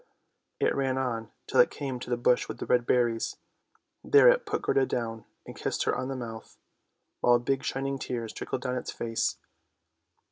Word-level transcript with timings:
It 0.59 0.73
ran 0.73 0.97
on 0.97 1.29
till 1.45 1.59
it 1.59 1.69
came 1.69 1.99
to 1.99 2.09
the 2.09 2.17
bush 2.17 2.47
with 2.49 2.57
the 2.57 2.65
red 2.65 2.87
berries. 2.87 3.35
There 4.03 4.29
it 4.29 4.47
put 4.47 4.63
Gerda 4.63 4.87
down, 4.87 5.25
and 5.45 5.55
kissed 5.55 5.83
her 5.83 5.95
on 5.95 6.07
the 6.07 6.15
mouth, 6.15 6.57
while 7.19 7.37
big 7.37 7.63
shining 7.63 7.99
tears 7.99 8.33
trickled 8.33 8.63
down 8.63 8.77
its 8.77 8.91
face. 8.91 9.37